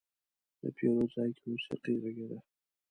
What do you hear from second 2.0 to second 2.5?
غږېده.